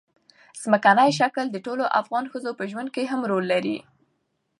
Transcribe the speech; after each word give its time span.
ځمکنی 0.63 1.09
شکل 1.19 1.45
د 1.51 1.57
ټولو 1.65 1.83
افغان 1.99 2.25
ښځو 2.31 2.51
په 2.59 2.63
ژوند 2.71 2.89
کې 2.95 3.09
هم 3.11 3.21
رول 3.29 3.45
لري. 3.53 3.77